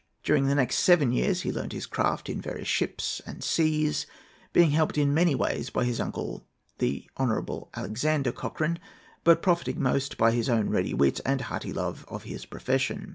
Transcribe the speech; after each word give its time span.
During 0.23 0.47
the 0.47 0.55
next 0.55 0.77
seven 0.79 1.11
years 1.11 1.41
he 1.43 1.51
learnt 1.51 1.73
his 1.73 1.85
craft 1.85 2.27
in 2.27 2.41
various 2.41 2.67
ships 2.67 3.21
and 3.23 3.43
seas, 3.43 4.07
being 4.51 4.71
helped 4.71 4.97
in 4.97 5.13
many 5.13 5.35
ways 5.35 5.69
by 5.69 5.85
his 5.85 5.99
uncle, 5.99 6.43
the 6.79 7.07
Hon. 7.17 7.67
Alexander 7.75 8.31
Cochrane, 8.31 8.79
but 9.23 9.43
profiting 9.43 9.79
most 9.79 10.17
by 10.17 10.31
his 10.31 10.49
own 10.49 10.71
ready 10.71 10.95
wit 10.95 11.19
and 11.23 11.41
hearty 11.41 11.71
love 11.71 12.03
of 12.07 12.23
his 12.23 12.47
profession. 12.47 13.09